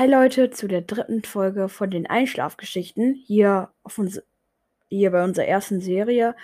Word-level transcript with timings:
Hi 0.00 0.06
Leute, 0.06 0.50
zu 0.50 0.66
der 0.66 0.80
dritten 0.80 1.22
Folge 1.24 1.68
von 1.68 1.90
den 1.90 2.06
Einschlafgeschichten 2.06 3.12
hier, 3.12 3.68
auf 3.82 3.98
uns, 3.98 4.22
hier 4.88 5.10
bei 5.10 5.22
unserer 5.22 5.44
ersten 5.44 5.82
Serie 5.82 6.34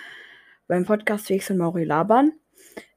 beim 0.69 0.85
Podcast 0.85 1.27
Felix 1.27 1.49
und 1.49 1.57
Mauri 1.57 1.85
labern. 1.85 2.33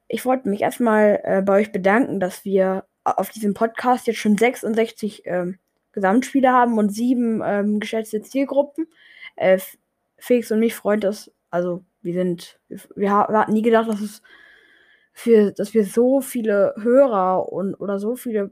Ich 0.10 0.26
wollte 0.26 0.50
mich 0.50 0.60
erstmal 0.60 1.22
äh, 1.24 1.42
bei 1.42 1.62
euch 1.62 1.72
bedanken, 1.72 2.20
dass 2.20 2.44
wir 2.44 2.84
auf 3.06 3.30
diesem 3.30 3.54
Podcast 3.54 4.06
jetzt 4.08 4.20
schon 4.20 4.38
66 4.38 5.22
ähm, 5.28 5.60
Gesamtspiele 5.94 6.52
haben 6.52 6.78
und 6.78 6.90
sieben 6.90 7.42
ähm, 7.42 7.80
geschätzte 7.80 8.22
Zielgruppen. 8.22 8.88
Äh, 9.38 9.60
Felix 10.18 10.52
und 10.52 10.60
mich 10.60 10.76
freut 10.76 11.06
das, 11.06 11.32
also 11.50 11.86
wir 12.02 12.16
sind, 12.16 12.60
wir, 12.68 12.80
wir 12.98 13.12
hatten 13.14 13.54
nie 13.54 13.62
gedacht, 13.62 13.88
dass 13.88 14.02
es 14.02 14.22
für, 15.14 15.54
dass 15.54 15.74
wir 15.74 15.86
so 15.86 16.20
viele 16.20 16.76
Hörer 16.78 17.48
und 17.50 17.76
oder 17.76 17.98
so 17.98 18.18
viele 18.18 18.52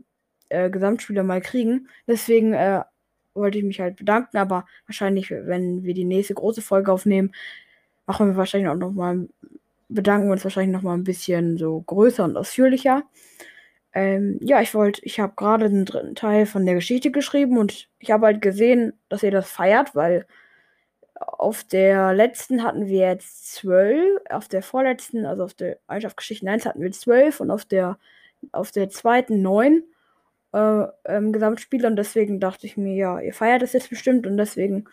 äh, 0.50 0.70
Gesamtspieler 0.70 1.24
mal 1.24 1.42
kriegen. 1.42 1.88
Deswegen 2.08 2.54
äh, 2.54 2.82
wollte 3.34 3.58
ich 3.58 3.64
mich 3.64 3.80
halt 3.80 3.98
bedanken, 3.98 4.38
aber 4.38 4.66
wahrscheinlich, 4.88 5.32
wenn 5.32 5.84
wir 5.84 5.94
die 5.94 6.06
nächste 6.06 6.34
große 6.34 6.62
Folge 6.62 6.92
aufnehmen, 6.92 7.34
machen 8.06 8.28
wir 8.28 8.38
wahrscheinlich 8.38 8.70
auch 8.70 8.76
noch 8.76 8.92
mal 8.92 9.28
bedanken 9.90 10.28
wir 10.28 10.34
uns 10.34 10.44
wahrscheinlich 10.44 10.74
noch 10.74 10.82
mal 10.82 10.94
ein 10.94 11.04
bisschen 11.04 11.58
so 11.58 11.82
größer 11.82 12.24
und 12.24 12.38
ausführlicher. 12.38 13.04
Ähm, 13.94 14.38
ja, 14.42 14.62
ich 14.62 14.74
wollte, 14.74 15.02
ich 15.04 15.20
habe 15.20 15.34
gerade 15.36 15.70
den 15.70 15.86
dritten 15.86 16.16
Teil 16.16 16.46
von 16.46 16.66
der 16.66 16.76
Geschichte 16.76 17.12
geschrieben 17.12 17.58
und 17.58 17.90
ich 18.00 18.12
habe 18.12 18.28
halt 18.28 18.42
gesehen, 18.42 18.94
dass 19.10 19.24
ihr 19.24 19.32
das 19.32 19.50
feiert, 19.50 19.96
weil 19.96 20.28
auf 21.16 21.64
der 21.64 22.14
letzten 22.14 22.64
hatten 22.64 22.88
wir 22.88 23.08
jetzt 23.08 23.54
zwölf, 23.56 24.22
auf 24.30 24.48
der 24.48 24.62
vorletzten, 24.62 25.26
also 25.26 25.44
auf 25.46 25.54
der 25.54 25.80
Eintracht 25.88 26.18
Geschichten 26.18 26.48
1 26.48 26.66
hatten 26.66 26.82
wir 26.82 26.92
zwölf 26.92 27.40
und 27.40 27.50
auf 27.50 27.66
der 27.66 27.98
auf 28.52 28.72
der 28.72 28.90
zweiten 28.90 29.42
neun 29.42 29.84
äh, 30.58 30.88
ähm, 31.06 31.32
Gesamtspiel 31.32 31.86
und 31.86 31.96
deswegen 31.96 32.40
dachte 32.40 32.66
ich 32.66 32.78
mir, 32.78 32.96
ja, 32.96 33.20
ihr 33.20 33.34
feiert 33.34 33.62
das 33.62 33.74
jetzt 33.74 33.90
bestimmt 33.90 34.26
und 34.26 34.38
deswegen, 34.38 34.86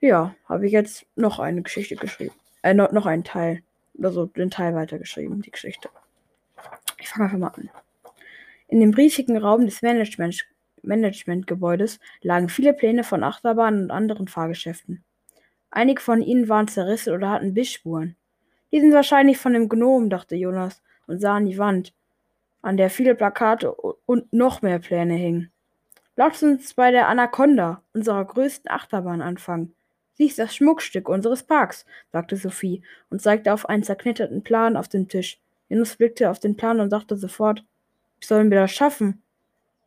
ja, 0.00 0.34
habe 0.48 0.66
ich 0.66 0.72
jetzt 0.72 1.06
noch 1.16 1.38
eine 1.38 1.62
Geschichte 1.62 1.96
geschrieben. 1.96 2.34
Äh, 2.62 2.74
noch, 2.74 2.92
noch 2.92 3.06
einen 3.06 3.24
Teil. 3.24 3.62
Also 4.02 4.26
den 4.26 4.50
Teil 4.50 4.74
weitergeschrieben, 4.74 5.42
die 5.42 5.50
Geschichte. 5.50 5.88
Ich 6.98 7.08
fange 7.08 7.26
einfach 7.26 7.38
mal 7.38 7.48
an. 7.48 7.70
In 8.68 8.80
dem 8.80 8.94
riesigen 8.94 9.36
Raum 9.36 9.64
des 9.66 9.82
Management 9.82 10.46
Managementgebäudes 10.82 11.98
lagen 12.22 12.48
viele 12.48 12.72
Pläne 12.72 13.02
von 13.02 13.24
Achterbahnen 13.24 13.84
und 13.84 13.90
anderen 13.90 14.28
Fahrgeschäften. 14.28 15.02
Einige 15.70 16.00
von 16.00 16.22
ihnen 16.22 16.48
waren 16.48 16.68
zerrissen 16.68 17.12
oder 17.12 17.30
hatten 17.30 17.54
Bissspuren. 17.54 18.16
Die 18.72 18.80
sind 18.80 18.92
wahrscheinlich 18.92 19.38
von 19.38 19.52
dem 19.52 19.68
Gnom, 19.68 20.10
dachte 20.10 20.36
Jonas 20.36 20.82
und 21.06 21.20
sah 21.20 21.36
an 21.36 21.46
die 21.46 21.58
Wand, 21.58 21.92
an 22.66 22.76
der 22.76 22.90
viele 22.90 23.14
Plakate 23.14 23.70
und 23.72 24.32
noch 24.32 24.60
mehr 24.60 24.80
Pläne 24.80 25.14
hingen. 25.14 25.52
Lasst 26.16 26.42
uns 26.42 26.74
bei 26.74 26.90
der 26.90 27.06
Anaconda, 27.06 27.80
unserer 27.94 28.24
größten 28.24 28.68
Achterbahn, 28.68 29.22
anfangen. 29.22 29.72
Sie 30.14 30.26
ist 30.26 30.40
das 30.40 30.56
Schmuckstück 30.56 31.08
unseres 31.08 31.44
Parks, 31.44 31.86
sagte 32.10 32.34
Sophie 32.34 32.82
und 33.08 33.22
zeigte 33.22 33.52
auf 33.52 33.68
einen 33.68 33.84
zerknitterten 33.84 34.42
Plan 34.42 34.76
auf 34.76 34.88
dem 34.88 35.06
Tisch. 35.06 35.38
Janus 35.68 35.94
blickte 35.94 36.28
auf 36.28 36.40
den 36.40 36.56
Plan 36.56 36.80
und 36.80 36.90
dachte 36.90 37.16
sofort, 37.16 37.62
wie 38.18 38.26
sollen 38.26 38.50
wir 38.50 38.58
das 38.58 38.72
schaffen? 38.72 39.22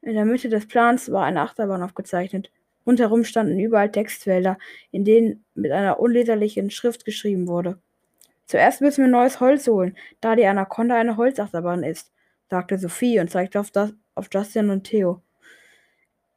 In 0.02 0.14
der 0.14 0.24
Mitte 0.24 0.48
des 0.48 0.66
Plans 0.66 1.12
war 1.12 1.26
eine 1.26 1.42
Achterbahn 1.42 1.84
aufgezeichnet. 1.84 2.50
Rundherum 2.86 3.26
standen 3.26 3.60
überall 3.60 3.92
Textfelder, 3.92 4.58
in 4.92 5.04
denen 5.04 5.44
mit 5.54 5.74
einer 5.74 6.00
unleserlichen 6.00 6.72
Schrift 6.72 7.04
geschrieben 7.04 7.46
wurde. 7.46 7.78
Zuerst 8.46 8.80
müssen 8.80 9.04
wir 9.04 9.12
neues 9.12 9.42
Holz 9.42 9.68
holen, 9.68 9.98
da 10.22 10.38
die 10.38 10.46
Anaconda 10.46 10.96
eine 10.96 11.18
Holzachterbahn 11.18 11.84
ist 11.84 12.14
sagte 12.50 12.78
Sophie 12.78 13.20
und 13.20 13.30
zeigte 13.30 13.60
auf, 13.60 13.72
das, 13.72 13.94
auf 14.16 14.28
Justin 14.32 14.70
und 14.70 14.84
Theo. 14.84 15.22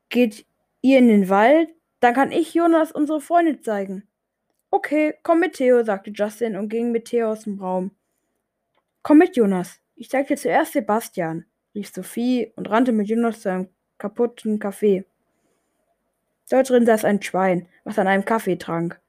Geht 0.08 0.46
ihr 0.82 0.98
in 0.98 1.08
den 1.08 1.28
Wald? 1.28 1.70
Dann 2.00 2.14
kann 2.14 2.32
ich 2.32 2.54
Jonas 2.54 2.92
unsere 2.92 3.20
Freunde 3.20 3.60
zeigen. 3.60 4.06
Okay, 4.70 5.14
komm 5.22 5.40
mit 5.40 5.54
Theo, 5.54 5.84
sagte 5.84 6.10
Justin 6.10 6.56
und 6.56 6.68
ging 6.68 6.92
mit 6.92 7.06
Theo 7.06 7.30
aus 7.30 7.44
dem 7.44 7.60
Raum. 7.60 7.90
Komm 9.02 9.18
mit, 9.18 9.36
Jonas. 9.36 9.80
Ich 9.96 10.10
zeig 10.10 10.28
dir 10.28 10.36
zuerst 10.36 10.72
Sebastian, 10.72 11.44
rief 11.74 11.92
Sophie 11.92 12.52
und 12.56 12.70
rannte 12.70 12.92
mit 12.92 13.08
Jonas 13.08 13.40
zu 13.40 13.50
einem 13.50 13.68
kaputten 13.98 14.58
Café. 14.58 15.04
Dort 16.50 16.70
drin 16.70 16.86
saß 16.86 17.04
ein 17.04 17.22
Schwein, 17.22 17.68
was 17.84 17.98
an 17.98 18.06
einem 18.06 18.24
Kaffee 18.24 18.56
trank. 18.56 19.00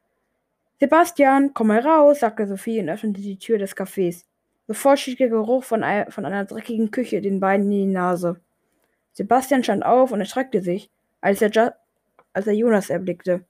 Sebastian, 0.79 1.53
komm 1.53 1.67
mal 1.67 1.79
raus, 1.79 2.19
sagte 2.19 2.47
Sophie 2.47 2.79
und 2.79 2.89
öffnete 2.89 3.21
die 3.21 3.37
Tür 3.37 3.57
des 3.57 3.75
Cafés. 3.75 4.25
Sofort 4.67 4.99
stieg 4.99 5.17
der 5.17 5.29
Geruch 5.29 5.63
von, 5.63 5.83
ein, 5.83 6.09
von 6.11 6.25
einer 6.25 6.45
dreckigen 6.45 6.91
Küche 6.91 7.21
den 7.21 7.39
beiden 7.39 7.65
in 7.65 7.71
die 7.71 7.85
Nase. 7.85 8.39
Sebastian 9.13 9.63
stand 9.63 9.85
auf 9.85 10.11
und 10.11 10.19
erschreckte 10.19 10.61
sich, 10.61 10.89
als 11.21 11.41
er, 11.41 11.49
jo 11.49 11.69
als 12.33 12.47
er 12.47 12.53
Jonas 12.53 12.89
erblickte. 12.89 13.45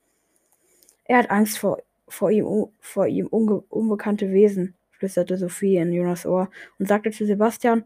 Er 1.06 1.18
hat 1.20 1.32
Angst 1.32 1.58
vor, 1.58 1.82
vor 2.08 2.32
ihm, 2.32 2.68
vor 2.80 3.08
ihm 3.08 3.28
unbekannte 3.28 4.32
Wesen, 4.32 4.76
flüsterte 4.92 5.38
Sophie 5.38 5.78
in 5.78 5.94
Jonas 5.94 6.26
Ohr 6.26 6.50
und 6.80 6.88
sagte 6.88 7.12
zu 7.12 7.26
Sebastian, 7.26 7.86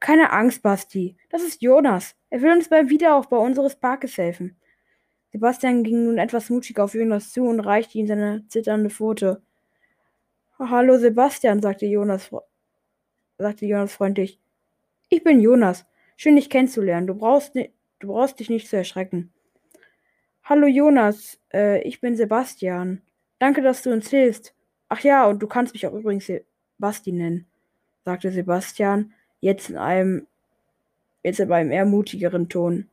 keine 0.00 0.32
Angst, 0.32 0.62
Basti, 0.62 1.16
das 1.30 1.42
ist 1.42 1.60
Jonas. 1.60 2.14
Er 2.30 2.40
will 2.40 2.52
uns 2.52 2.68
beim 2.68 2.88
Wiederaufbau 2.88 3.40
unseres 3.40 3.74
Parkes 3.74 4.16
helfen. 4.16 4.56
Sebastian 5.32 5.82
ging 5.82 6.04
nun 6.04 6.18
etwas 6.18 6.50
mutig 6.50 6.78
auf 6.78 6.94
Jonas 6.94 7.32
zu 7.32 7.44
und 7.44 7.60
reichte 7.60 7.98
ihm 7.98 8.06
seine 8.06 8.46
zitternde 8.48 8.90
Pfote. 8.90 9.42
Hallo 10.60 10.98
Sebastian, 10.98 11.62
sagte 11.62 11.86
Jonas, 11.86 12.30
sagte 13.38 13.64
Jonas 13.64 13.92
freundlich. 13.92 14.40
Ich 15.08 15.22
bin 15.22 15.40
Jonas. 15.40 15.86
Schön, 16.16 16.34
dich 16.34 16.50
kennenzulernen. 16.50 17.06
Du 17.06 17.14
brauchst, 17.14 17.54
du 17.54 18.08
brauchst 18.08 18.40
dich 18.40 18.50
nicht 18.50 18.68
zu 18.68 18.76
erschrecken. 18.76 19.32
Hallo 20.42 20.66
Jonas, 20.66 21.38
äh, 21.52 21.80
ich 21.82 22.00
bin 22.00 22.16
Sebastian. 22.16 23.02
Danke, 23.38 23.62
dass 23.62 23.82
du 23.82 23.92
uns 23.92 24.10
hilfst. 24.10 24.52
Ach 24.88 24.98
ja, 25.00 25.26
und 25.26 25.40
du 25.40 25.46
kannst 25.46 25.74
mich 25.74 25.86
auch 25.86 25.92
übrigens 25.92 26.26
Sebasti 26.26 27.12
nennen, 27.12 27.46
sagte 28.04 28.32
Sebastian, 28.32 29.12
jetzt 29.40 29.70
in 29.70 29.76
einem, 29.76 30.26
jetzt 31.22 31.38
in 31.38 31.52
einem 31.52 31.70
eher 31.70 31.84
mutigeren 31.84 32.48
Ton. 32.48 32.88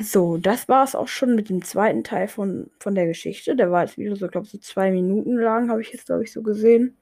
So, 0.00 0.36
das 0.36 0.68
war 0.68 0.84
es 0.84 0.94
auch 0.94 1.08
schon 1.08 1.34
mit 1.34 1.48
dem 1.48 1.64
zweiten 1.64 2.04
Teil 2.04 2.28
von, 2.28 2.70
von 2.78 2.94
der 2.94 3.06
Geschichte. 3.06 3.56
Der 3.56 3.70
war 3.70 3.84
jetzt 3.84 3.98
wieder 3.98 4.16
so, 4.16 4.28
glaube 4.28 4.46
ich, 4.46 4.52
so 4.52 4.58
zwei 4.58 4.90
Minuten 4.90 5.36
lang, 5.36 5.70
habe 5.70 5.80
ich 5.80 5.92
jetzt, 5.92 6.06
glaube 6.06 6.24
ich, 6.24 6.32
so 6.32 6.42
gesehen. 6.42 6.96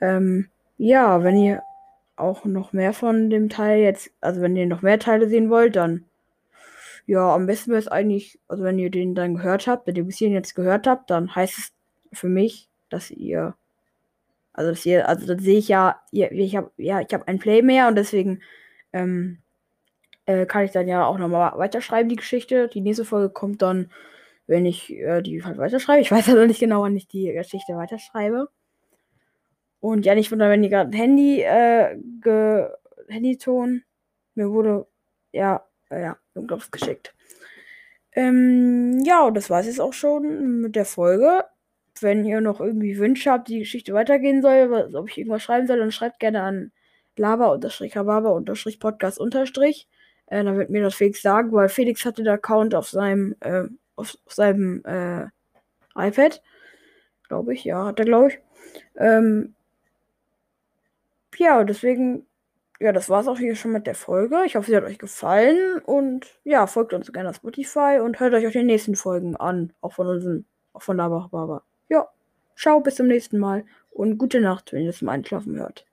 Ähm, 0.00 0.48
ja, 0.78 1.24
wenn 1.24 1.36
ihr 1.36 1.62
auch 2.16 2.44
noch 2.44 2.72
mehr 2.72 2.92
von 2.92 3.30
dem 3.30 3.48
Teil 3.48 3.80
jetzt, 3.80 4.10
also 4.20 4.40
wenn 4.40 4.56
ihr 4.56 4.66
noch 4.66 4.82
mehr 4.82 4.98
Teile 4.98 5.28
sehen 5.28 5.50
wollt, 5.50 5.76
dann 5.76 6.04
ja, 7.06 7.34
am 7.34 7.46
besten 7.46 7.70
wäre 7.70 7.80
es 7.80 7.88
eigentlich, 7.88 8.38
also 8.48 8.64
wenn 8.64 8.78
ihr 8.78 8.90
den 8.90 9.14
dann 9.14 9.36
gehört 9.36 9.66
habt, 9.68 9.86
wenn 9.86 9.96
ihr 9.96 10.04
bis 10.04 10.18
hierhin 10.18 10.34
jetzt 10.34 10.54
gehört 10.54 10.86
habt, 10.86 11.10
dann 11.10 11.34
heißt 11.34 11.58
es 11.58 11.72
für 12.12 12.28
mich, 12.28 12.68
dass 12.88 13.10
ihr, 13.10 13.54
also 14.52 14.70
dass 14.70 14.84
ihr, 14.86 15.08
also 15.08 15.26
dann 15.26 15.38
sehe 15.38 15.58
ich 15.58 15.68
ja, 15.68 16.00
ihr, 16.10 16.32
ich 16.32 16.56
habe, 16.56 16.70
ja, 16.78 17.00
ich 17.00 17.12
habe 17.14 17.28
ein 17.28 17.38
Play 17.38 17.62
mehr 17.62 17.88
und 17.88 17.96
deswegen 17.96 18.42
ähm, 18.92 19.38
äh, 20.26 20.46
kann 20.46 20.64
ich 20.64 20.72
dann 20.72 20.88
ja 20.88 21.06
auch 21.06 21.18
nochmal 21.18 21.52
weiterschreiben, 21.56 22.08
die 22.08 22.16
Geschichte. 22.16 22.68
Die 22.68 22.80
nächste 22.80 23.04
Folge 23.04 23.30
kommt 23.30 23.62
dann, 23.62 23.90
wenn 24.46 24.66
ich 24.66 24.92
äh, 24.92 25.22
die 25.22 25.42
halt 25.42 25.58
weiterschreibe. 25.58 26.02
Ich 26.02 26.10
weiß 26.12 26.26
ja 26.26 26.34
noch 26.34 26.46
nicht 26.46 26.60
genau, 26.60 26.82
wann 26.82 26.96
ich 26.96 27.08
die 27.08 27.32
Geschichte 27.32 27.76
weiterschreibe. 27.76 28.48
Und 29.80 30.06
ja, 30.06 30.14
nicht 30.14 30.30
wundern, 30.32 30.50
wenn 30.50 30.64
ihr 30.64 30.70
gerade 30.70 30.90
ein 30.90 30.92
Handy, 30.92 31.42
äh, 31.42 31.96
Handyton. 33.08 33.82
Mir 34.34 34.50
wurde, 34.50 34.86
ja, 35.32 35.64
äh, 35.90 36.02
ja, 36.02 36.16
irgendwas 36.34 36.70
geschickt. 36.70 37.14
Ähm, 38.12 39.02
ja, 39.04 39.24
und 39.26 39.34
das 39.34 39.50
war 39.50 39.60
es 39.60 39.66
jetzt 39.66 39.80
auch 39.80 39.92
schon 39.92 40.60
mit 40.62 40.76
der 40.76 40.84
Folge. 40.86 41.44
Wenn 42.00 42.24
ihr 42.24 42.40
noch 42.40 42.60
irgendwie 42.60 42.98
Wünsche 42.98 43.30
habt, 43.30 43.48
die 43.48 43.60
Geschichte 43.60 43.94
weitergehen 43.94 44.42
soll, 44.42 44.90
ob 44.94 45.08
ich 45.08 45.18
irgendwas 45.18 45.42
schreiben 45.42 45.66
soll, 45.66 45.78
dann 45.78 45.92
schreibt 45.92 46.20
gerne 46.20 46.42
an 46.42 46.72
lava-rababa-podcast- 47.16 49.86
äh, 50.26 50.42
dann 50.42 50.56
wird 50.58 50.70
mir 50.70 50.82
das 50.82 50.94
Felix 50.94 51.22
sagen, 51.22 51.52
weil 51.52 51.68
Felix 51.68 52.04
hatte 52.04 52.22
den 52.22 52.32
Account 52.32 52.74
auf 52.74 52.88
seinem, 52.88 53.36
äh, 53.40 53.64
auf, 53.96 54.16
auf, 54.26 54.32
seinem 54.32 54.84
äh, 54.84 55.26
iPad. 55.96 56.42
Glaube 57.28 57.54
ich, 57.54 57.64
ja, 57.64 57.86
hat 57.86 57.98
er, 57.98 58.04
glaube 58.04 58.28
ich. 58.28 58.38
Ähm, 58.96 59.54
ja, 61.36 61.64
deswegen, 61.64 62.26
ja, 62.80 62.92
das 62.92 63.08
war 63.10 63.20
es 63.20 63.28
auch 63.28 63.38
hier 63.38 63.56
schon 63.56 63.72
mit 63.72 63.86
der 63.86 63.94
Folge. 63.94 64.42
Ich 64.46 64.56
hoffe, 64.56 64.70
sie 64.70 64.76
hat 64.76 64.84
euch 64.84 64.98
gefallen 64.98 65.80
und 65.84 66.26
ja, 66.44 66.66
folgt 66.66 66.92
uns 66.92 67.12
gerne 67.12 67.30
auf 67.30 67.36
Spotify 67.36 68.00
und 68.02 68.20
hört 68.20 68.34
euch 68.34 68.46
auch 68.46 68.52
die 68.52 68.62
nächsten 68.62 68.96
Folgen 68.96 69.36
an, 69.36 69.72
auch 69.80 69.92
von 69.94 70.06
unseren, 70.06 70.46
auch 70.72 70.82
von 70.82 70.96
Lava 70.96 71.28
Baba. 71.30 71.62
Ja, 71.88 72.08
ciao, 72.56 72.80
bis 72.80 72.96
zum 72.96 73.06
nächsten 73.06 73.38
Mal 73.38 73.64
und 73.90 74.18
gute 74.18 74.40
Nacht, 74.40 74.72
wenn 74.72 74.82
ihr 74.82 74.90
es 74.90 74.98
zum 74.98 75.08
Einschlafen 75.08 75.58
hört. 75.58 75.86